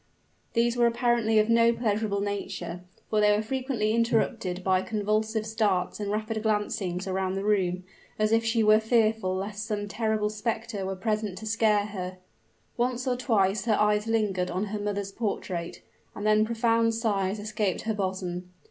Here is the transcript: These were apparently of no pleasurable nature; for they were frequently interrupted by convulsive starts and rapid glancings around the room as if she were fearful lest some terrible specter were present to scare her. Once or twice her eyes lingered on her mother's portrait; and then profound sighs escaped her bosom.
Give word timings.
These 0.53 0.75
were 0.77 0.87
apparently 0.87 1.37
of 1.37 1.47
no 1.47 1.71
pleasurable 1.73 2.21
nature; 2.21 2.79
for 3.11 3.21
they 3.21 3.35
were 3.37 3.43
frequently 3.43 3.91
interrupted 3.93 4.63
by 4.63 4.81
convulsive 4.81 5.45
starts 5.45 5.99
and 5.99 6.09
rapid 6.11 6.41
glancings 6.41 7.05
around 7.05 7.35
the 7.35 7.43
room 7.43 7.83
as 8.17 8.31
if 8.31 8.43
she 8.43 8.63
were 8.63 8.79
fearful 8.79 9.35
lest 9.35 9.63
some 9.63 9.87
terrible 9.87 10.31
specter 10.31 10.87
were 10.87 10.95
present 10.95 11.37
to 11.37 11.45
scare 11.45 11.85
her. 11.85 12.17
Once 12.77 13.05
or 13.05 13.15
twice 13.15 13.65
her 13.65 13.75
eyes 13.79 14.07
lingered 14.07 14.49
on 14.49 14.65
her 14.73 14.79
mother's 14.79 15.11
portrait; 15.11 15.83
and 16.15 16.25
then 16.25 16.45
profound 16.45 16.95
sighs 16.95 17.37
escaped 17.37 17.81
her 17.81 17.93
bosom. 17.93 18.49